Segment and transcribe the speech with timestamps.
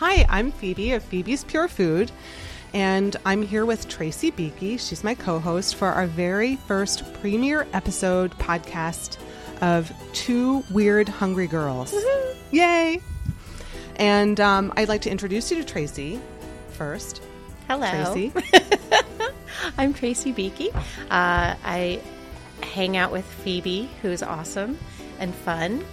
[0.00, 2.10] Hi, I'm Phoebe of Phoebe's Pure Food,
[2.72, 4.78] and I'm here with Tracy Beaky.
[4.78, 9.18] She's my co host for our very first premiere episode podcast
[9.60, 11.94] of Two Weird Hungry Girls.
[12.50, 13.02] Yay!
[13.96, 16.18] And um, I'd like to introduce you to Tracy
[16.70, 17.22] first.
[17.68, 17.90] Hello.
[17.90, 18.32] Tracy.
[19.76, 20.70] I'm Tracy Beaky.
[21.10, 22.00] Uh, I
[22.62, 24.78] hang out with Phoebe, who's awesome
[25.18, 25.84] and fun.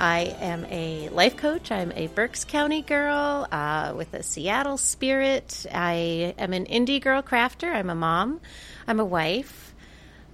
[0.00, 1.70] I am a life coach.
[1.70, 5.66] I'm a Berks County girl uh, with a Seattle spirit.
[5.70, 7.70] I am an indie girl crafter.
[7.70, 8.40] I'm a mom.
[8.86, 9.74] I'm a wife.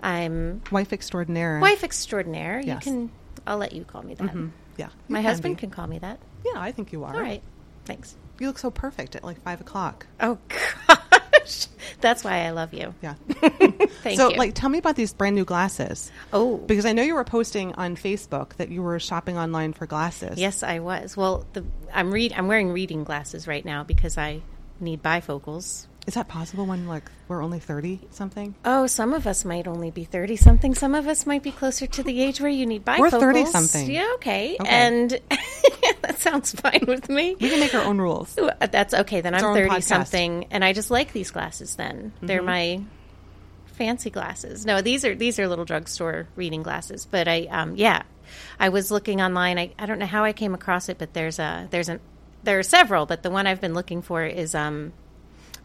[0.00, 1.58] I'm Wife extraordinaire.
[1.58, 2.60] wife extraordinaire.
[2.64, 2.86] Yes.
[2.86, 3.10] You can.
[3.44, 4.32] I'll let you call me that.
[4.76, 4.88] Yeah.
[5.08, 5.60] My can husband be.
[5.60, 6.20] can call me that.
[6.44, 7.12] Yeah, I think you are.
[7.14, 7.42] All right.
[7.86, 8.16] Thanks.
[8.38, 10.06] You look so perfect at like five o'clock.
[10.20, 10.38] Oh
[11.46, 11.66] gosh,
[12.00, 12.94] that's why I love you.
[13.02, 13.14] Yeah.
[13.28, 14.36] Thank so, you.
[14.36, 16.10] like, tell me about these brand new glasses.
[16.32, 19.86] oh, Because I know you were posting on Facebook that you were shopping online for
[19.86, 20.38] glasses.
[20.38, 21.16] Yes, I was.
[21.16, 22.32] Well, the, I'm read.
[22.32, 24.42] I'm wearing reading glasses right now because I
[24.80, 25.86] need bifocals.
[26.06, 28.54] Is that possible when like we're only thirty something?
[28.64, 30.74] Oh, some of us might only be thirty something.
[30.74, 32.98] Some of us might be closer to the age where you need bifocals.
[33.20, 33.90] We're 30-something.
[33.90, 34.56] Yeah, okay.
[34.60, 34.68] Okay.
[34.70, 35.10] And
[36.02, 37.34] that sounds fine with me.
[37.40, 38.38] We can make our own rules.
[38.70, 39.20] That's okay.
[39.20, 39.68] Then our I'm own podcast.
[39.70, 41.74] thirty something, and I just like these glasses.
[41.74, 42.46] Then they're Mm-hmm.
[42.46, 42.84] my
[43.66, 44.64] fancy glasses.
[44.64, 47.06] No, these are these are little drugstore reading glasses.
[47.10, 48.02] But I, um, yeah,
[48.60, 49.58] I was looking online.
[49.58, 51.98] I, I don't know how I came across it, but there's a there's an
[52.44, 54.92] there are several, but the one I've been looking for is um,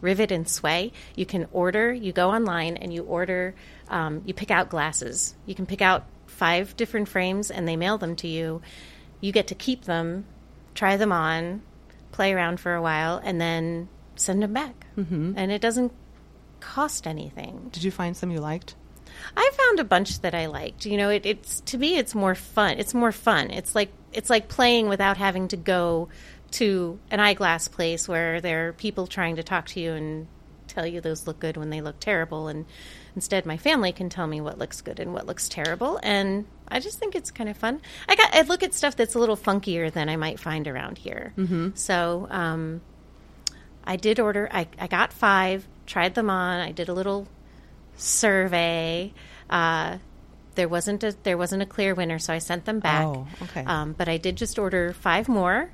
[0.02, 0.92] Rivet and Sway.
[1.16, 1.90] You can order.
[1.90, 3.54] You go online and you order.
[3.88, 5.34] Um, you pick out glasses.
[5.46, 8.60] You can pick out five different frames, and they mail them to you.
[9.20, 10.26] You get to keep them,
[10.74, 11.62] try them on,
[12.10, 14.86] play around for a while, and then send them back.
[14.98, 15.34] Mm-hmm.
[15.36, 15.92] And it doesn't
[16.60, 17.70] cost anything.
[17.72, 18.74] Did you find some you liked?
[19.36, 20.86] I found a bunch that I liked.
[20.86, 22.78] You know, it, it's to me, it's more fun.
[22.78, 23.50] It's more fun.
[23.50, 26.08] It's like it's like playing without having to go
[26.52, 30.26] to an eyeglass place where there are people trying to talk to you and
[30.68, 32.48] tell you those look good when they look terrible.
[32.48, 32.66] And
[33.14, 35.98] instead, my family can tell me what looks good and what looks terrible.
[36.02, 37.80] And I just think it's kind of fun.
[38.08, 40.98] I got I look at stuff that's a little funkier than I might find around
[40.98, 41.32] here.
[41.36, 41.70] Mm-hmm.
[41.74, 42.80] So um,
[43.84, 44.48] I did order.
[44.50, 45.66] I, I got five.
[45.86, 46.60] Tried them on.
[46.60, 47.28] I did a little
[47.96, 49.12] survey.
[49.50, 49.98] Uh,
[50.54, 53.04] there wasn't a there wasn't a clear winner, so I sent them back.
[53.04, 53.64] Oh, okay.
[53.64, 55.72] Um, but I did just order five more.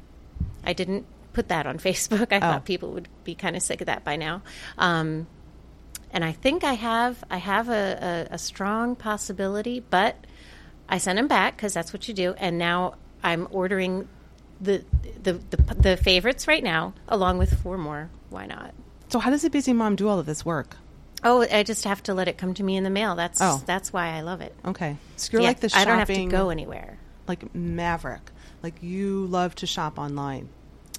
[0.65, 2.33] I didn't put that on Facebook.
[2.33, 2.41] I Oh.
[2.41, 4.43] thought people would be kind of sick of that by now.
[4.77, 5.27] Um,
[6.11, 10.17] and I think I have I have a, a, a strong possibility, but
[10.89, 12.35] I sent them back because that's what you do.
[12.39, 14.09] And now I'm ordering
[14.61, 14.85] the,
[15.23, 18.09] the the the favorites right now, along with four more.
[18.31, 18.73] Why not?
[19.09, 20.77] So how does a busy mom do all of this work?
[21.25, 23.15] Oh, I just have to let it come to me in the mail.
[23.15, 23.63] That's Oh.
[23.67, 24.55] that's why I love it.
[24.65, 26.97] Okay, so you're Yeah, like the shopping, I don't have to go anywhere.
[27.27, 28.31] like maverick.
[28.63, 30.49] Like you love to shop online,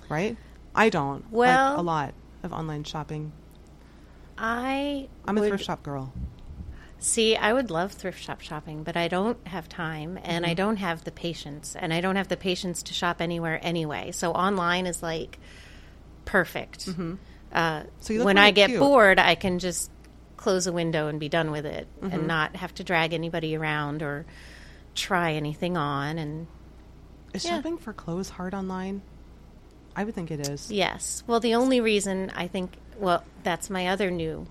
[0.10, 0.38] right?
[0.76, 1.24] I don't.
[1.26, 3.32] Like, Well- a lot of online shopping.
[4.38, 6.14] I I'm a would- thrift shop girl.
[7.02, 10.52] See, I would love thrift shop shopping, but I don't have time and Mm-hmm.
[10.52, 14.12] I don't have the patience, and I don't have the patience to shop anywhere anyway.
[14.12, 15.40] So online is like
[16.26, 16.88] perfect.
[16.90, 17.88] Uh, Mm-hmm.
[18.02, 18.80] So you look when I get cute.
[18.80, 19.90] bored, I can just
[20.38, 22.14] close a window and be done with it, Mm-hmm.
[22.14, 24.26] and not have to drag anybody around or
[24.94, 26.18] try anything on.
[26.18, 26.48] And
[27.34, 27.58] Is Yeah.
[27.58, 29.02] shopping for clothes hard online?
[29.96, 30.72] I would think it is.
[30.72, 31.24] Yes.
[31.28, 34.48] Well, the only reason I think, well, that's my other new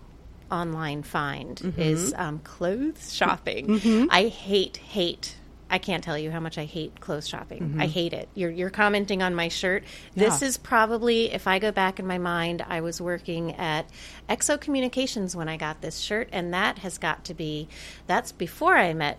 [0.50, 1.80] online find Mm-hmm.
[1.80, 4.08] is um, clothes shopping.
[4.10, 5.36] I hate, hate.
[5.70, 7.76] I can't tell you how much I hate clothes shopping.
[7.78, 8.30] I hate it.
[8.34, 9.84] You're, you're commenting on my shirt.
[10.14, 10.44] This Mm-hmm.
[10.44, 10.48] Yeah.
[10.48, 13.84] is probably, if I go back in my mind, I was working at
[14.30, 17.68] Exo Communications when I got this shirt, and that has got to be,
[18.06, 19.18] that's before I met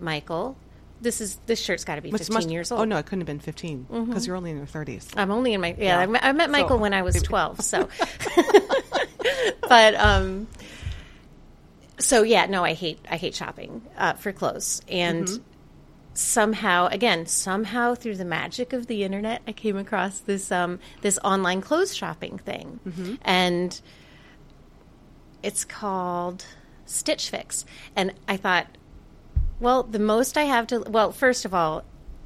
[0.00, 0.56] Michael.
[1.00, 2.80] This is this shirt's got to be Which 15 must- years old.
[2.80, 2.92] Mm-hmm.
[2.92, 5.08] Oh no, it couldn't have been 15 because you're only in your 30s.
[5.16, 5.84] I'm only in my yeah.
[5.84, 5.98] Yeah.
[5.98, 7.60] I, met, I met Michael So, when I was maybe- 12.
[7.62, 7.88] So,
[9.68, 10.46] but um,
[11.98, 15.42] so yeah, no, I hate I hate shopping uh, for clothes, and Mm-hmm.
[16.14, 21.18] somehow again somehow through the magic of the internet, I came across this um this
[21.24, 23.14] online clothes shopping thing, Mm-hmm.
[23.22, 23.80] and
[25.42, 26.44] it's called
[26.84, 27.64] Stitch Fix,
[27.96, 28.66] and I thought
[29.60, 31.84] well, the most I have to well, first of all,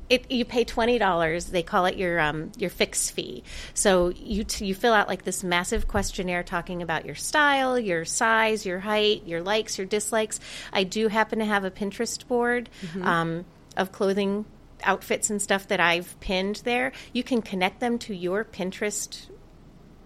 [0.09, 1.47] it you pay twenty dollars.
[1.47, 3.43] They call it your um your fix fee.
[3.73, 8.05] So you t- you fill out like this massive questionnaire talking about your style, your
[8.05, 10.41] size, your height, your likes, your dislikes.
[10.73, 12.69] I do happen to have a Pinterest board
[13.03, 13.45] um,
[13.77, 14.45] of clothing
[14.83, 16.93] outfits and stuff that I've pinned there.
[17.15, 19.27] You can connect them to your Pinterest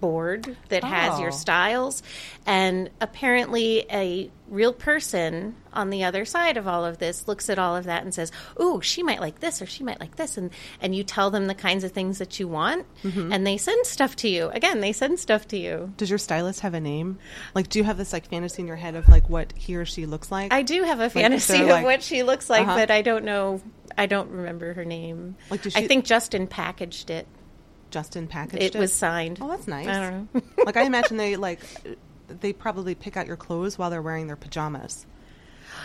[0.01, 1.33] board that has your Oh.
[1.33, 2.05] styles
[2.47, 7.59] and apparently a real person on the other side of all of this looks at
[7.59, 10.37] all of that and says oh she might like this or she might like this
[10.37, 13.33] and and you tell them the kinds of things that you want Mm-hmm.
[13.33, 16.61] and they send stuff to you again they send stuff to you Does your stylist
[16.61, 17.19] have a name?
[17.55, 19.85] Like, do you have this like fantasy in your head of like what he or
[19.85, 20.53] she looks like?
[20.53, 22.75] i do have a fantasy of like- what she looks like Uh-huh.
[22.77, 23.63] but i don't know
[23.97, 27.27] i don't remember her name Like, does i think justin packaged it
[27.91, 28.79] Justin packaged it it.
[28.79, 29.87] was signed Oh, that's nice.
[29.89, 31.61] i don't know like I imagine they like
[32.29, 35.07] they probably pick out your clothes while they're wearing their pajamas.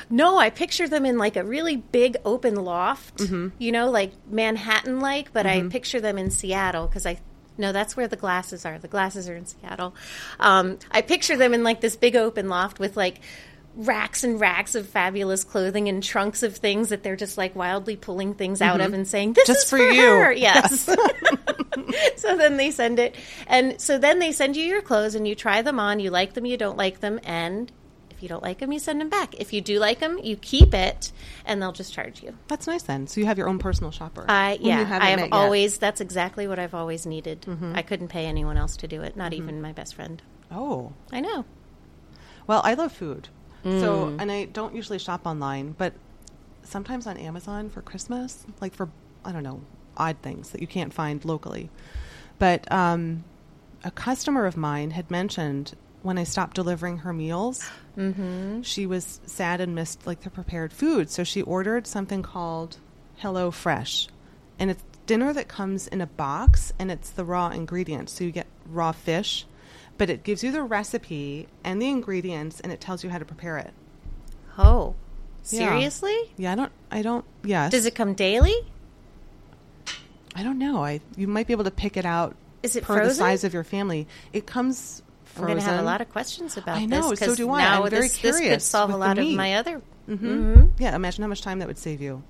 [0.10, 3.50] No, I picture them in like a really big open loft, Mm-hmm.
[3.60, 7.20] you know, like Manhattan like, but I picture them in Seattle because I
[7.58, 8.80] no, that's where the glasses are.
[8.80, 9.94] The glasses are in Seattle.
[10.40, 13.20] Um, I picture them in like this big open loft with like
[13.76, 17.96] racks and racks of fabulous clothing and trunks of things that they're just like wildly
[17.96, 19.54] pulling things out of and saying, "This Mm-hmm.
[19.54, 20.84] Just is for for, you." her." Yes.
[22.16, 23.16] so then they send it,
[23.48, 26.00] and so then they send you your clothes, and you try them on.
[26.00, 27.72] You like them, you don't like them, and
[28.24, 29.36] you don't like them, you send them back.
[29.36, 31.12] If you do like them, you keep it,
[31.46, 32.36] and they'll just charge you.
[32.48, 33.06] That's nice then.
[33.08, 34.26] So you have your own personal shopper.
[34.30, 35.20] I yeah, I have yet.
[35.20, 35.34] Mm-hmm.
[35.34, 35.78] always.
[35.78, 37.46] That's exactly what I've always needed.
[37.76, 40.22] I couldn't pay anyone else to do it, not even my best friend.
[40.52, 41.46] Oh, I know.
[42.48, 43.28] well, I love food.
[43.64, 43.70] So,
[44.08, 44.22] Mm.
[44.22, 45.94] and I don't usually shop online, but
[46.64, 48.90] sometimes on Amazon for Christmas, like for
[49.24, 49.62] I don't know
[49.96, 51.70] odd things that you can't find locally.
[52.40, 53.24] But um,
[53.86, 57.68] a customer of mine had mentioned when I stopped delivering her meals,
[57.98, 58.62] Mm-hmm.
[58.64, 62.78] she was sad and missed like the prepared food, so she ordered something called
[63.18, 64.08] Hello Fresh,
[64.60, 68.14] and it's dinner that comes in a box, and it's the raw ingredients.
[68.14, 69.46] So you get raw fish,
[69.98, 73.26] but it gives you the recipe and the ingredients, and it tells you how to
[73.26, 73.72] prepare it.
[74.58, 74.96] Oh,
[75.44, 76.16] seriously?
[76.38, 76.72] Yeah, I don't.
[76.92, 77.26] I don't.
[77.44, 77.72] Yes.
[77.72, 78.56] Does it come daily?
[80.36, 80.84] I don't know.
[80.84, 82.36] I you might be able to pick it out.
[82.64, 84.08] Is it per the size of your family?
[84.32, 85.04] It comes
[85.38, 87.20] I'm going to have a lot of questions about I know, this.
[87.20, 87.62] so do I.
[87.62, 89.82] Now I'm very this, this could solve a lot of my other.
[90.06, 92.24] hmm Yeah, imagine how much time that would save you.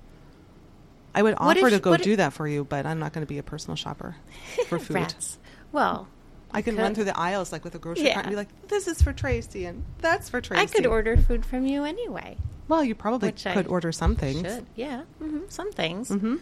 [1.14, 2.98] I would What offer if- to go what if- do that for you, but I'm
[2.98, 4.16] not going to be a personal shopper
[4.68, 4.94] for food.
[4.94, 5.38] Rats.
[5.72, 6.08] Well,
[6.50, 6.82] I can could.
[6.82, 8.14] run through the aisles like with a grocery Yeah.
[8.14, 11.16] cart and be like, "This is for Tracy, and that's for Tracy." I could order
[11.16, 12.36] food from you anyway.
[12.68, 14.40] Well, you probably Which I could order some things.
[14.40, 16.08] Should yeah, hmm some things.
[16.08, 16.36] hmm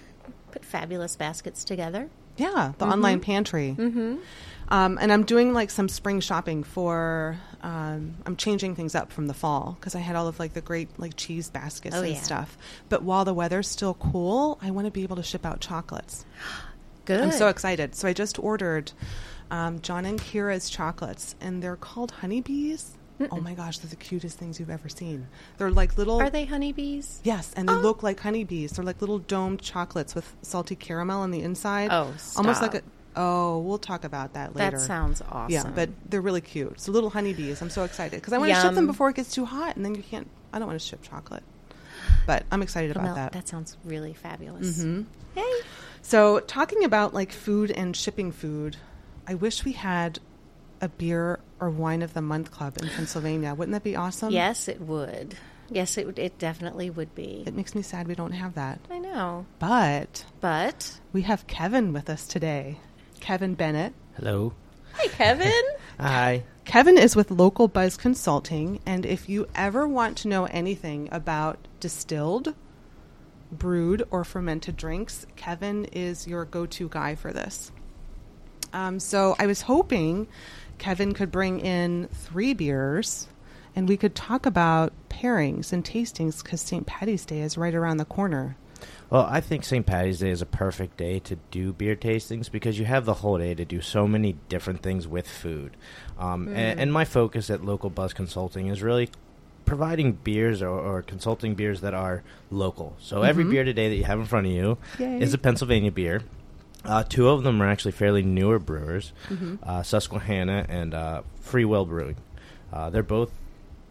[0.52, 2.08] Put fabulous baskets together.
[2.37, 3.75] Yeah, the online pantry.
[3.79, 4.17] Mm-hmm.
[4.69, 7.37] Um, and I'm doing like some spring shopping for.
[7.62, 10.61] Um, I'm changing things up from the fall because I had all of like the
[10.61, 12.20] great like cheese baskets Oh, and yeah.
[12.20, 12.56] stuff.
[12.88, 16.25] But while the weather's still cool, I want to be able to ship out chocolates.
[17.05, 17.20] Good.
[17.20, 17.94] I'm so excited.
[17.94, 18.93] So I just ordered
[19.50, 22.93] um, John and Kira's chocolates, and they're called honeybees.
[23.30, 25.28] Oh my gosh, they're the cutest things you've ever seen.
[25.58, 26.20] They're like little.
[26.20, 27.20] Are they honeybees?
[27.22, 27.78] Yes, and they Oh.
[27.80, 28.72] look like honeybees.
[28.72, 31.88] They're like little domed chocolates with salty caramel on the inside.
[31.92, 32.82] Oh, almost like a.
[33.14, 34.78] Oh, we'll talk about that later.
[34.78, 35.52] That sounds awesome.
[35.52, 36.80] Yeah, but they're really cute.
[36.80, 37.60] So little honeybees.
[37.60, 39.84] I'm so excited because I want to ship them before it gets too hot, and
[39.84, 40.26] then you can't.
[40.52, 41.42] I don't want to ship chocolate,
[42.26, 43.32] but I'm excited about Well, that.
[43.32, 44.78] that sounds really fabulous.
[44.78, 45.04] Mhm.
[45.34, 45.52] Hey.
[46.00, 48.78] So, talking about like food and shipping food,
[49.28, 50.18] I wish we had
[50.82, 53.55] a beer or wine of the month club in Pennsylvania.
[53.55, 54.31] Wouldn't that be awesome?
[54.32, 55.37] Yes, it would.
[55.70, 57.44] Yes, it would- it definitely would be.
[57.46, 58.81] It makes me sad we don't have that.
[58.90, 62.79] I know, But but we have Kevin with us today.
[63.20, 63.94] Kevin Bennett.
[64.17, 64.52] Hello.
[64.94, 65.62] hi, Kevin.
[66.00, 66.43] Hi.
[66.64, 71.58] Kevin is with Local Buzz Consulting, and if you ever want to know anything about
[71.81, 72.55] distilled,
[73.50, 77.70] brewed, or fermented drinks, Kevin is your go to guy for this.
[78.73, 80.29] Um, so I was hoping
[80.82, 83.29] Kevin could bring in three beers
[83.77, 86.84] and we could talk about pairings and tastings because St.
[86.84, 88.56] Patty's Day is right around the corner.
[89.08, 89.86] Well, I think St.
[89.86, 93.39] Patty's Day is a perfect day to do beer tastings because you have the whole
[93.39, 95.77] day to do so many different things with food.
[96.19, 99.08] Um, and, and my focus at Local Buzz Consulting is really
[99.65, 102.96] providing beers or, or consulting beers that are local.
[102.98, 105.20] So every beer today that you have in front of you Yay.
[105.20, 106.22] is a Pennsylvania beer.
[106.84, 109.56] Uh, two of them are actually fairly newer brewers, Mm-hmm.
[109.62, 112.17] uh, Susquehanna and uh, Free Will Brewing.
[112.72, 113.31] Uh, they're both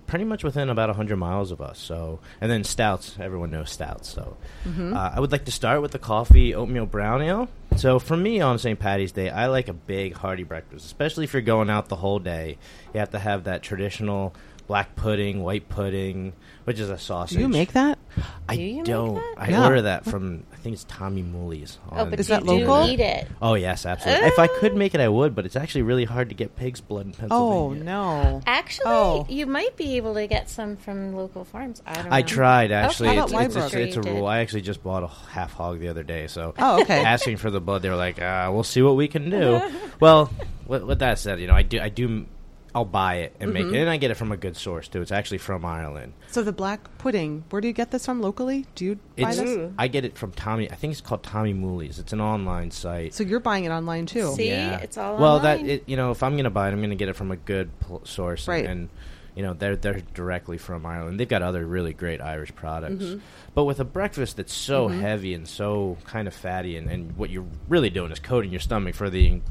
[0.07, 1.79] pretty much within about 100 miles of us.
[1.79, 4.09] So, and then Stoudt's, everyone knows Stoudt's.
[4.09, 4.35] So,
[4.67, 4.93] Mm-hmm.
[4.93, 7.47] uh, I would like to start with the coffee oatmeal brown ale.
[7.77, 8.77] So, for me on St.
[8.77, 12.19] Patty's Day, I like a big hearty breakfast, especially if you're going out the whole
[12.19, 12.57] day.
[12.93, 14.33] You have to have that traditional
[14.71, 16.31] black pudding, white pudding,
[16.63, 17.35] which is a sausage.
[17.35, 17.99] Do you make that?
[18.47, 19.15] I do you don't.
[19.15, 19.33] that?
[19.37, 19.65] I Yeah.
[19.65, 21.77] order that from I think it's Tommy Mooley's.
[21.91, 22.89] Oh, but Is you that do local?
[22.89, 23.27] eat it.
[23.41, 24.27] Oh yes, absolutely.
[24.27, 26.79] If I could make it, I would, but it's actually really hard to get pig's
[26.79, 27.35] blood in Pennsylvania.
[27.59, 28.41] Oh no.
[28.47, 29.25] Actually, Oh.
[29.27, 31.81] you might be able to get some from local farms.
[31.85, 32.15] I don't know.
[32.15, 33.09] I tried actually.
[33.13, 33.79] How it's, about it's, it's, Wyebrook?
[33.87, 34.25] it's a rule.
[34.25, 37.03] I actually just bought a half hog the other day, so Oh, okay.
[37.15, 39.59] asking for the blood, they were like, uh, "We'll see what we can do."
[39.99, 40.31] well,
[40.65, 42.25] with, with that said, you know, I do, I do,
[42.73, 43.65] I'll buy it and Mm-hmm.
[43.67, 45.01] make it, and I get it from a good source too.
[45.01, 46.13] It's actually from Ireland.
[46.29, 48.65] So the black pudding, where do you get this from locally?
[48.75, 49.71] Do you buy It's, this?
[49.77, 50.71] I get it from Tommy.
[50.71, 51.99] I think it's called Tommy Mooley's.
[51.99, 53.13] It's an online site.
[53.13, 54.31] So you're buying it online too.
[54.35, 54.47] See?
[54.49, 55.35] it's all well.
[55.37, 55.65] online.
[55.65, 57.35] That it, you know, if I'm gonna buy it, I'm gonna get it from a
[57.37, 58.65] good pl- source, Right.
[58.65, 58.87] And,
[59.35, 61.19] you know, they're they're directly from Ireland.
[61.19, 63.19] They've got other really great Irish products, Mm-hmm.
[63.53, 67.29] but with a breakfast that's so heavy and so kind of fatty, and, and what
[67.29, 69.41] you're really doing is coating your stomach for the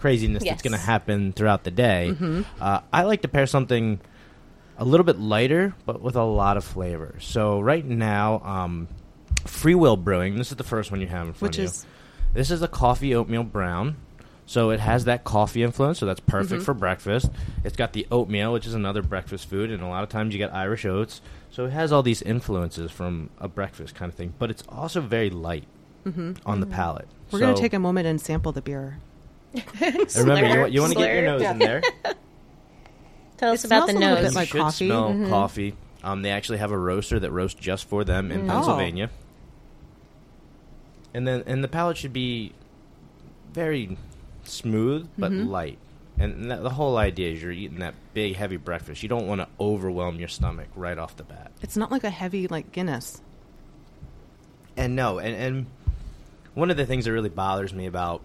[0.00, 0.52] craziness Yes.
[0.52, 2.08] that's going to happen throughout the day.
[2.12, 2.42] Mm-hmm.
[2.60, 4.00] Uh, I like to pair something
[4.78, 7.14] a little bit lighter, but with a lot of flavor.
[7.20, 8.88] So right now, um,
[9.46, 10.36] Free Will Brewing.
[10.36, 11.64] This is the first one you have in front Which of you.
[11.66, 11.86] is
[12.32, 13.96] This is a coffee oatmeal brown.
[14.46, 17.30] So it has that coffee influence, so that's perfect for breakfast.
[17.62, 20.38] It's got the oatmeal, which is another breakfast food, and a lot of times you
[20.38, 21.20] get Irish oats.
[21.52, 25.00] So it has all these influences from a breakfast kind of thing, but it's also
[25.00, 25.68] very light
[26.44, 27.06] on the palate.
[27.30, 28.98] we're going to take a moment and sample the beer.
[29.54, 31.38] And Remember, you, Slurp, want- you want to get your slurp.
[31.40, 31.82] nose in there.
[33.38, 34.22] Tell It us about the smells a little nose.
[34.24, 34.86] bit you like should coffee.
[34.86, 35.28] smell Mm-hmm.
[35.30, 35.74] coffee.
[36.04, 38.54] Um, they actually have a roaster that roasts just for them in Oh.
[38.54, 39.10] Pennsylvania.
[41.12, 42.52] And then, and the palate should be
[43.52, 43.96] very
[44.44, 45.48] smooth but Mm-hmm.
[45.48, 45.78] light.
[46.18, 49.02] And that, the whole idea is you're eating that big, heavy breakfast.
[49.02, 51.50] You don't want to overwhelm your stomach right off the bat.
[51.62, 53.22] It's not like a heavy like Guinness.
[54.76, 55.66] And no, and, and
[56.54, 58.20] one of the things that really bothers me about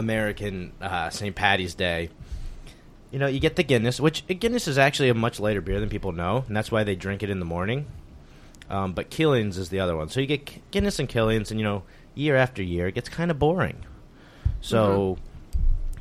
[0.00, 1.34] American uh, St.
[1.36, 2.08] Patty's Day,
[3.12, 5.78] you know, you get the Guinness, which uh, Guinness is actually a much lighter beer
[5.78, 7.86] than people know, and that's why they drink it in the morning.
[8.68, 10.08] Um, but Killian's is the other one.
[10.08, 11.82] So you get Guinness and Killian's, and you know,
[12.14, 13.84] year after year, it gets kind of boring.
[14.60, 15.18] So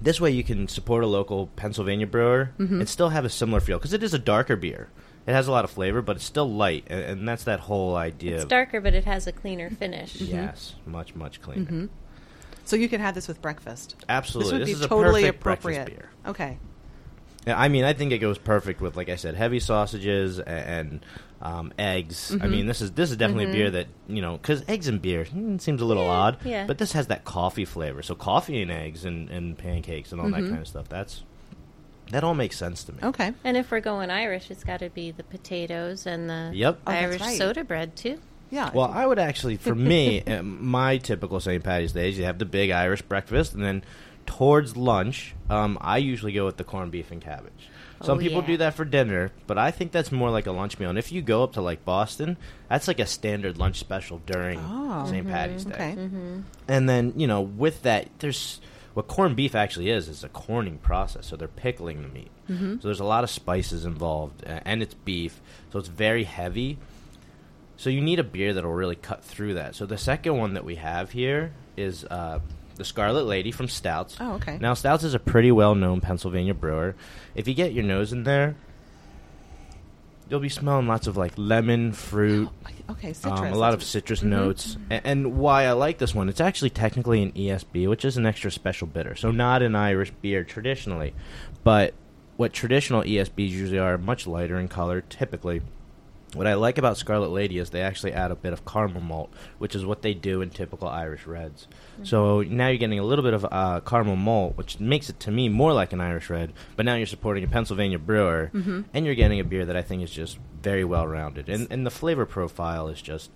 [0.02, 3.78] this way, you can support a local Pennsylvania brewer and still have a similar feel
[3.78, 4.90] because it is a darker beer.
[5.28, 7.96] It has a lot of flavor, but it's still light, and, and that's that whole
[7.96, 8.36] idea.
[8.36, 10.16] It's of- darker, but it has a cleaner finish.
[10.16, 11.90] Yes, much much cleaner.
[12.70, 13.96] So you could have this with breakfast.
[14.08, 15.86] Absolutely, This would this be is a totally perfect appropriate.
[15.86, 16.32] breakfast beer.
[16.32, 16.58] Okay.
[17.48, 20.48] Yeah, I mean, I think it goes perfect with, like I said, heavy sausages a-
[20.48, 21.04] and
[21.42, 22.32] um, eggs.
[22.32, 22.44] Mm-hmm.
[22.44, 25.02] I mean, this is this is definitely a beer that you know because eggs and
[25.02, 26.66] beer mm, seems a little Yeah, odd, yeah.
[26.68, 28.04] but this has that coffee flavor.
[28.04, 30.42] So coffee and eggs and, and pancakes and all Mm-hmm.
[30.44, 30.90] that kind of stuff.
[30.90, 31.24] That's
[32.12, 33.00] that all makes sense to me.
[33.04, 33.34] Okay.
[33.44, 36.80] And if we're going Irish, it's got to be the potatoes and the Yep.
[36.86, 37.38] Oh, Irish right.
[37.38, 38.20] soda bread too.
[38.52, 38.72] Yeah.
[38.74, 41.64] Well, I would actually, for me, uh, my typical St.
[41.64, 43.84] Patty's Days, you have the big Irish breakfast, and then
[44.26, 47.70] towards lunch, um, I usually go with the corned beef and cabbage.
[48.02, 48.48] Some Oh, people yeah.
[48.48, 50.90] do that for dinner, but I think that's more like a lunch meal.
[50.90, 52.38] And if you go up to like Boston,
[52.70, 55.06] that's like a standard lunch special during Oh.
[55.10, 55.28] St.
[55.28, 55.74] Patty's Day.
[55.74, 55.98] okay.
[56.70, 58.62] And then you know, with that, there's
[58.94, 61.26] what corned beef actually is is a corning process.
[61.28, 62.32] So they're pickling the meat.
[62.48, 65.40] So there's a lot of spices involved, a- and it's beef,
[65.72, 66.78] so it's very heavy.
[67.80, 69.74] So you need a beer that'll really cut through that.
[69.74, 72.40] So the second one that we have here is uh,
[72.76, 74.18] the Scarlet Lady from Stoudt's.
[74.20, 74.58] Oh, okay.
[74.60, 76.94] Now Stoudt's is a pretty well-known Pennsylvania brewer.
[77.36, 78.56] If you get your nose in there,
[80.30, 82.50] you'll be smelling lots of like lemon, fruit,
[82.90, 83.14] Okay.
[83.14, 83.40] Citrus.
[83.40, 84.24] um, a lot of citrus Mhm.
[84.28, 84.76] notes.
[84.92, 88.26] A- And, why I like this one, it's actually technically an ESB, which is an
[88.26, 89.16] extra special bitter.
[89.16, 91.14] So not an Irish beer traditionally,
[91.64, 91.94] but
[92.36, 95.62] what traditional ESBs usually are much lighter in color, typically.
[96.34, 99.34] What I like about Scarlet Lady is they actually add a bit of caramel malt,
[99.58, 101.68] which is what they do in typical Irish reds.
[102.04, 102.56] So mm-hmm.
[102.56, 105.50] now you're getting a little bit of uh, caramel malt, which makes it to me
[105.50, 106.54] more like an Irish red.
[106.76, 108.82] But now you're supporting a Pennsylvania brewer, mm-hmm.
[108.94, 111.86] and you're getting a beer that I think is just very well rounded, and and
[111.86, 113.32] the flavor profile is just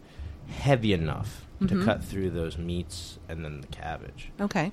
[0.48, 1.86] heavy enough to mm-hmm.
[1.86, 4.32] cut through those meats and then the cabbage.
[4.40, 4.72] Okay.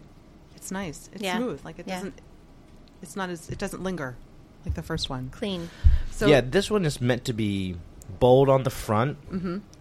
[0.56, 1.08] It's nice.
[1.12, 1.38] It's Yeah.
[1.38, 1.64] smooth.
[1.64, 1.96] Like it Yeah.
[1.96, 2.20] doesn't.
[3.02, 3.48] It's not as.
[3.48, 4.16] It doesn't linger,
[4.66, 5.30] like the first one.
[5.30, 5.70] Clean.
[6.10, 7.76] So yeah, this one is meant to be
[8.18, 9.16] bold on the front,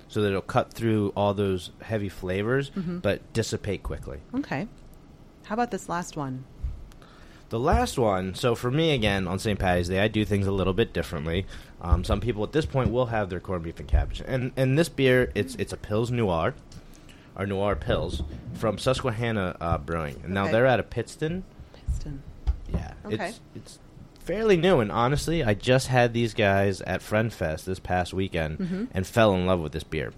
[0.07, 4.19] so that it'll cut through all those heavy flavors, but dissipate quickly.
[4.36, 4.67] Okay.
[5.45, 6.45] How about this last one?
[7.50, 9.57] The last one, so for me again on St.
[9.57, 11.48] Patty's Day, I do things a little bit differently.
[11.81, 14.77] Um, some people at this point will have their corned beef and cabbage, and and
[14.77, 16.53] this beer, it's it's a Pils Noir,
[17.36, 21.43] or Noir Pils from Susquehanna uh, Brewing, and now they're out of Pittston.
[21.74, 22.21] Piston.
[22.71, 23.29] Yeah, Okay.
[23.29, 23.79] it's it's
[24.29, 28.59] fairly new, and honestly, I just had these guys at Friend Fest this past weekend
[28.59, 28.86] Mm-hmm.
[28.93, 30.13] and fell in love with this beer.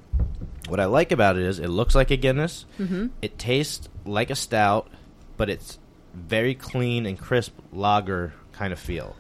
[0.67, 2.65] What I like about it is it looks like a Guinness.
[2.77, 3.07] Mm-hmm.
[3.21, 4.89] It tastes like a stout,
[5.37, 5.79] but it's
[6.13, 9.15] very clean and crisp lager kind of feel.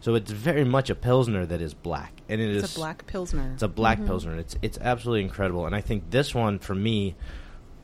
[0.00, 3.06] So it's very much a pilsner that is black, and it It's is a black
[3.06, 3.52] pilsner.
[3.54, 4.36] It's a black pilsner.
[4.36, 7.14] It's it's absolutely incredible, and I think this one for me,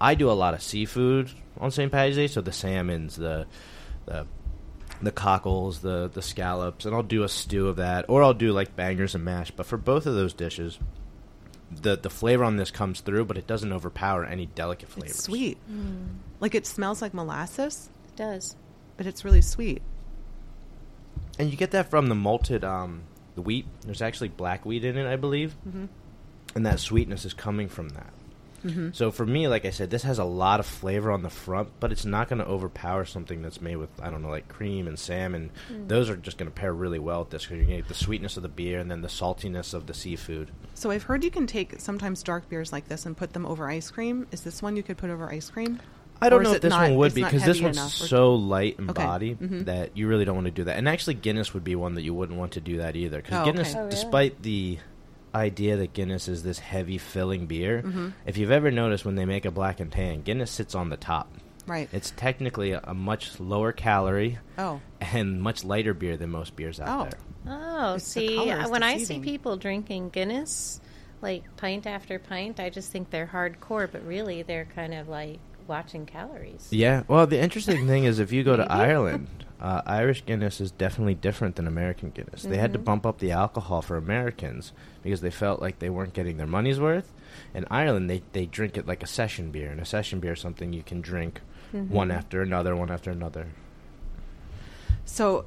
[0.01, 1.91] I do a lot of seafood on St.
[1.93, 3.47] Patty's Day, so the salmons, the
[4.07, 4.27] the
[5.03, 8.53] the cockles, the the scallops, and I'll do a stew of that, or I'll do
[8.53, 9.51] like bangers and mash.
[9.51, 10.79] But for both of those dishes,
[11.71, 15.13] the the flavor on this comes through, but it doesn't overpower any delicate flavors.
[15.13, 15.59] It's sweet.
[16.41, 18.57] Like it smells like molasses, It does.
[18.97, 19.83] but it's really sweet.
[21.39, 23.03] and you get that from the malted um,
[23.35, 23.67] the wheat.
[23.83, 25.87] There's actually black wheat in it, I believe, Mm-hmm.
[26.57, 28.13] and that sweetness is coming from that.
[28.93, 31.69] So for me, like I said, this has a lot of flavor on the front,
[31.81, 34.87] but it's not going to overpower something that's made with I don't know, like cream
[34.87, 35.51] and salmon.
[35.87, 37.89] Those are just going to pair really well with this because you're going to get
[37.89, 40.51] the sweetness of the beer and then the saltiness of the seafood.
[40.75, 43.69] So I've heard you can take sometimes dark beers like this and put them over
[43.69, 44.27] ice cream.
[44.33, 45.81] Is this one you could put over ice cream?
[46.23, 48.35] I don't know if this not- one would it's not because this one's enough so
[48.35, 49.03] light in Okay.
[49.03, 49.65] body Mhm.
[49.65, 50.77] that you really don't want to do that.
[50.77, 53.39] And actually, Guinness would be one that you wouldn't want to do that either because
[53.41, 53.79] Oh, Guinness, okay.
[53.79, 53.91] Oh, really?
[53.91, 54.79] despite the
[55.35, 58.09] idea that Guinness is this heavy filling beer, Mm-hmm.
[58.27, 60.97] if you've ever noticed when they make a black and tan, Guinness sits on the
[60.97, 61.33] top.
[61.67, 61.89] Right.
[61.93, 66.81] It's technically a, a much lower calorie oh, and much lighter beer than most beers
[66.81, 67.05] out Oh.
[67.11, 67.21] there.
[67.47, 70.81] Oh, It's see, color is when I see people drinking Guinness,
[71.23, 75.39] like pint after pint, I just think they're hardcore, but really they're kind of like
[75.67, 76.67] watching calories.
[76.71, 77.05] Yeah.
[77.09, 79.29] Well, the interesting thing is if you go to Ireland,
[79.61, 82.43] uh, Irish Guinness is definitely different than American Guinness.
[82.43, 82.85] They had to Mhm.
[82.85, 86.81] bump up the alcohol for Americans because they felt like they weren't getting their money's
[86.81, 87.13] worth.
[87.55, 90.41] In Ireland, they, they drink it like a session beer, and a session beer is
[90.41, 91.41] something you can drink
[91.73, 92.15] one Mhm.
[92.15, 93.47] after another, one after another.
[95.05, 95.45] so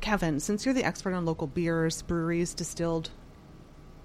[0.00, 3.10] Kevin, since you're the expert on local beers, breweries, distilled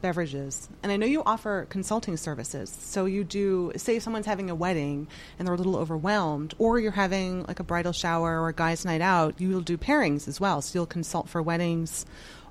[0.01, 2.69] beverages, and I know you offer consulting services.
[2.81, 6.79] So you do, say, if someone's having a wedding and they're a little overwhelmed, or
[6.79, 9.35] you're having like a bridal shower or a guys' night out.
[9.39, 10.61] You'll do pairings as well.
[10.61, 12.05] So you'll consult for weddings,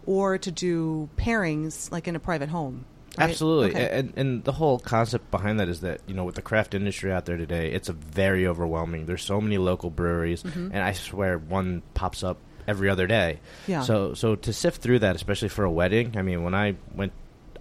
[0.07, 2.85] or to do pairings like in a private home.
[3.19, 3.31] right?
[3.31, 3.99] Absolutely, Okay.
[3.99, 7.11] and and the whole concept behind that is that you know with the craft industry
[7.13, 9.07] out there today, it's a very overwhelming.
[9.07, 10.71] There's so many local breweries, Mhm.
[10.73, 12.37] and I swear one pops up
[12.69, 13.39] every other day.
[13.67, 13.83] Yeah.
[13.83, 17.13] So so to sift through that, especially for a wedding, I mean, when I went,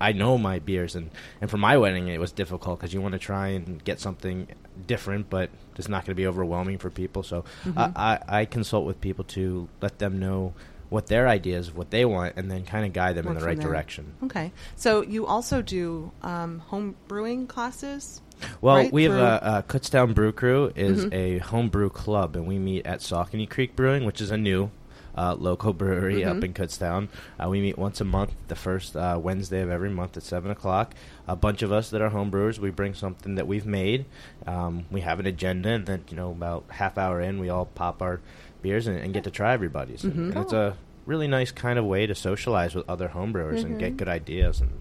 [0.02, 1.10] I know my beers, and
[1.42, 4.48] and for my wedding, it was difficult because you want to try and get something
[4.88, 7.24] different, but it's not going to be overwhelming for people.
[7.24, 7.92] So Mhm.
[7.96, 10.54] I, I I consult with people to let them know
[10.90, 13.40] what their ideas, of what they want, and then kind of guide them Work in
[13.42, 13.68] the right there.
[13.68, 14.14] direction.
[14.24, 14.52] Okay.
[14.75, 18.22] So you also do um, home brewing classes?
[18.62, 21.14] Well, right, we have a, uh, Kutztown Brew Crew is Mhm.
[21.14, 24.70] a homebrew club, and we meet at Saucony Creek Brewing, which is a new
[25.17, 26.38] uh, local brewery Mhm.
[26.38, 27.07] up in Kutztown.
[27.43, 30.51] Uh, we meet once a month, the first uh, Wednesday of every month at seven
[30.51, 30.94] o'clock.
[31.27, 34.05] A bunch of us that are homebrewers, we bring something that we've made.
[34.46, 37.66] Um, we have an agenda, and then you know about half hour in, we all
[37.66, 38.20] pop our
[38.61, 40.03] beers and, and get to try everybody's.
[40.03, 40.29] And- Mhm.
[40.31, 40.59] And, it's Cool.
[40.61, 40.74] a
[41.05, 43.98] really nice kind of way to socialize with other homebrewers and get Mhm.
[43.98, 44.72] good ideas and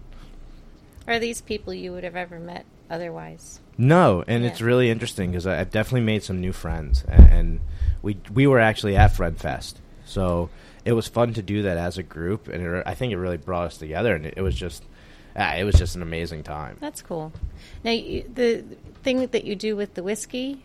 [1.06, 3.60] Are these people you would have ever met otherwise?
[3.76, 4.48] No, and Yeah.
[4.50, 7.60] it's really interesting because I've definitely made some new friends, and, and
[8.00, 10.50] we we were actually at Friend Fest, so
[10.84, 13.36] it was fun to do that as a group, and it, I think it really
[13.38, 14.84] brought us together, and it, it was just
[15.36, 16.76] ah, it was just an amazing time.
[16.80, 17.32] That's cool.
[17.82, 18.64] Now, you, the
[19.02, 20.62] thing that you do with the whiskey,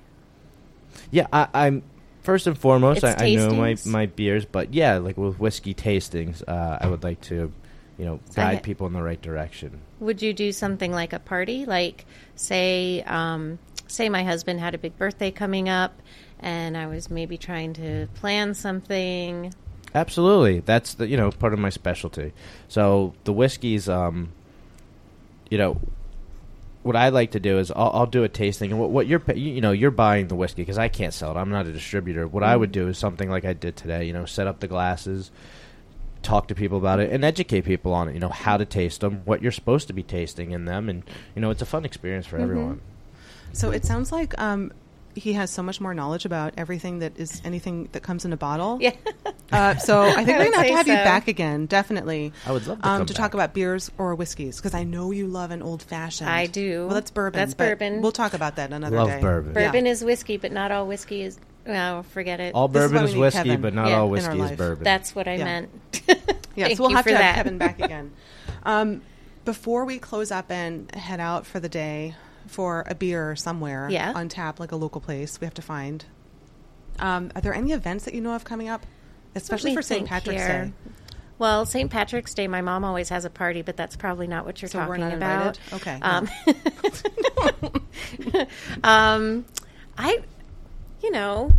[1.12, 1.84] Yeah, I, I'm
[2.22, 6.44] first and foremost I, I know my my beers, but yeah, like with whiskey tastings,
[6.48, 7.52] uh, I would like to,
[7.98, 9.80] you know, So guide ha- people in the right direction.
[10.00, 11.66] would you do something like a party?
[11.66, 16.00] Like, say, um, say my husband had a big birthday coming up,
[16.40, 19.54] and I was maybe trying to plan something.
[19.94, 22.34] Absolutely, that's the you know part of my specialty.
[22.68, 24.32] So the whiskeys, um,
[25.50, 25.80] you know,
[26.84, 29.22] what I like to do is I'll, I'll do a tasting, and what, what you're
[29.34, 31.40] you, you know you're buying the whiskey because I can't sell it.
[31.40, 32.28] I'm not a distributor.
[32.28, 34.06] What I would do is something like I did today.
[34.06, 35.32] You know, set up the glasses,
[36.22, 38.14] talk to people about it, and educate people on it.
[38.14, 41.04] You know how to taste them, what you're supposed to be tasting in them, and
[41.36, 42.82] you know it's a fun experience for everyone.
[43.54, 44.72] So it sounds like um,
[45.20, 48.38] he has so much more knowledge about everything that is anything that comes in a
[48.38, 48.78] bottle.
[48.82, 48.94] Yeah.
[49.52, 52.34] Uh, so I think I we're gonna have to say have you back again, definitely.
[52.46, 53.20] I would love to um, come to back.
[53.20, 56.30] talk about beers or whiskeys because I know you love an old fashioned.
[56.30, 56.86] I do.
[56.88, 57.38] Well, that's bourbon.
[57.40, 58.02] That's bourbon.
[58.02, 59.22] We'll talk about that another Love day.
[59.22, 59.54] bourbon.
[59.54, 59.66] Yeah.
[59.68, 61.38] Bourbon is whiskey, but not all whiskey is.
[61.66, 62.56] Well, forget it.
[62.56, 64.84] All This is bourbon why is whiskey, Kevin but not Yeah, all whiskey is bourbon.
[64.84, 65.44] That's what I Yeah.
[65.46, 65.70] meant.
[66.56, 67.36] Yeah, so we'll you have for to have.
[67.36, 68.12] Kevin back again.
[68.64, 69.02] Um,
[69.46, 72.16] before we close up and head out for the day
[72.50, 74.12] for a beer somewhere Yeah.
[74.16, 76.06] on tap, like a local place we have to find,
[77.00, 78.86] um, are there any events that you know of coming up,
[79.36, 80.08] especially for St.
[80.08, 80.66] Patrick's here.
[80.66, 80.92] Day?
[81.38, 81.90] Well, St.
[81.90, 84.80] Patrick's Day, my mom always has a party, but that's probably not what you're So
[84.80, 85.58] we're talking not about.
[85.72, 85.74] invited?
[85.74, 86.28] Okay, Um,
[88.84, 89.46] um,
[89.98, 90.20] I,
[91.02, 91.52] you know,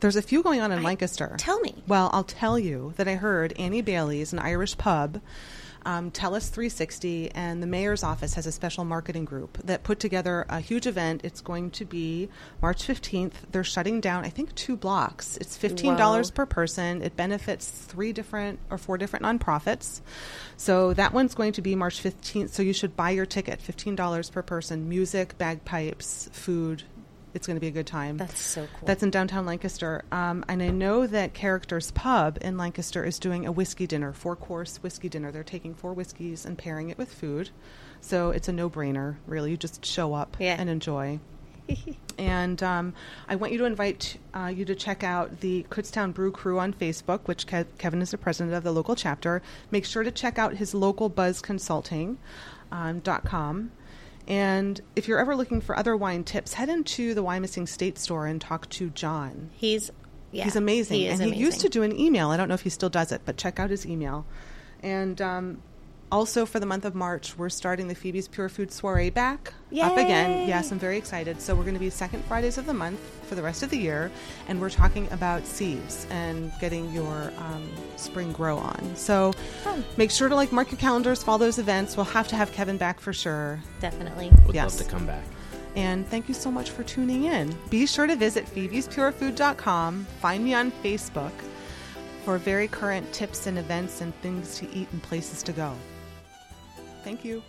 [0.00, 1.34] There's a few going on in Lancaster.
[1.38, 1.74] Tell me.
[1.86, 5.20] Well, I'll tell you that I heard Annie Bailey's, an Irish pub,
[5.84, 10.46] um, Tellus 360, and the mayor's office has a special marketing group that put together
[10.48, 11.22] a huge event.
[11.24, 12.28] It's going to be
[12.60, 13.32] March 15th.
[13.50, 15.36] They're shutting down, I think, two blocks.
[15.36, 16.30] It's $15 Whoa.
[16.34, 17.02] per person.
[17.02, 20.00] It benefits three different or four different nonprofits.
[20.56, 22.50] So that one's going to be March 15th.
[22.50, 24.88] So you should buy your ticket, $15 per person.
[24.88, 26.84] Music, bagpipes, food.
[27.34, 28.16] It's going to be a good time.
[28.16, 28.86] That's so cool.
[28.86, 30.04] That's in downtown Lancaster.
[30.10, 34.34] Um, and I know that Characters Pub in Lancaster is doing a whiskey dinner, four
[34.36, 35.30] course whiskey dinner.
[35.30, 37.50] They're taking four whiskeys and pairing it with food.
[38.00, 39.50] So it's a no brainer, really.
[39.52, 40.56] You just show up Yeah.
[40.58, 41.20] and enjoy.
[42.18, 42.94] and um,
[43.28, 46.72] I want you to invite uh, you to check out the Kutztown Brew Crew on
[46.72, 49.40] Facebook, which Ke- Kevin is the president of the local chapter.
[49.70, 52.18] Make sure to check out his local Buzz Consulting
[52.72, 53.70] um, dot com.
[54.30, 58.28] And if you're ever looking for other wine tips, head into the Wyomissing State Store
[58.28, 59.50] and talk to John.
[59.54, 59.90] He's
[60.30, 60.98] yeah, He's amazing.
[61.00, 61.44] He is and he amazing.
[61.44, 62.30] used to do an email.
[62.30, 64.24] I don't know if he still does it, but check out his email.
[64.84, 65.62] And um,
[66.12, 69.96] also for the month of March, we're starting the Phoebe's Pure Food Soiree back up
[69.96, 70.48] again.
[70.48, 71.40] Yes, I'm very excited.
[71.40, 73.78] So we're going to be second Fridays of the month for the rest of the
[73.78, 74.10] year,
[74.48, 78.96] and we're talking about sieves and getting your um, spring grow on.
[78.96, 79.84] So Fun.
[79.96, 81.96] make sure to like mark your calendars, follow those events.
[81.96, 83.60] We'll have to have Kevin back for sure.
[83.80, 84.32] definitely.
[84.46, 84.78] Would Yes.
[84.78, 85.24] love to come back.
[85.76, 87.54] And thank you so much for tuning in.
[87.70, 90.04] Be sure to visit phoebespurefood.com.
[90.20, 91.30] Find me on Facebook
[92.24, 95.72] for very current tips and events and things to eat and places to go.
[97.02, 97.42] Thank you.